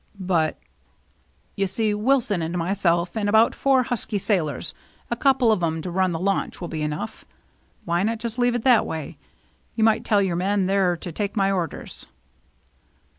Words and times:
"But 0.19 0.57
—""You 1.55 1.67
see 1.67 1.93
Wilson 1.93 2.41
and 2.41 2.57
myself, 2.57 3.15
and 3.15 3.29
about 3.29 3.53
four 3.53 3.83
husky 3.83 4.17
sailors, 4.17 4.73
a 5.11 5.15
couple 5.15 5.51
of 5.51 5.61
'em 5.61 5.79
to 5.83 5.91
run 5.91 6.09
the 6.09 6.17
launch, 6.17 6.59
will 6.59 6.67
be 6.67 6.81
enough. 6.81 7.23
Why 7.85 8.01
not 8.01 8.17
just 8.17 8.39
leave 8.39 8.55
it 8.55 8.63
that 8.63 8.87
way? 8.87 9.19
You 9.75 9.83
might 9.83 10.03
tell 10.03 10.19
your 10.23 10.35
men 10.37 10.65
they're 10.65 10.97
to 10.97 11.11
take 11.11 11.37
my 11.37 11.51
orders." 11.51 12.07